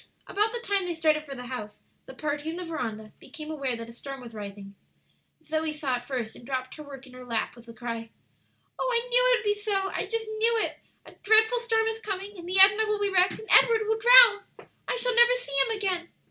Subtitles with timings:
[0.25, 3.75] About the time they started for the house the party on the veranda became aware
[3.75, 4.73] that a storm was rising.
[5.45, 8.09] Zoe saw it first, and dropped her work in her lap with the cry,
[8.79, 9.91] "Oh, I knew it would be so!
[9.93, 10.79] I just knew it!
[11.05, 14.67] A dreadful storm is coming, and the Edna will be wrecked, and Edward will drown.
[14.87, 16.09] I shall never see him again!"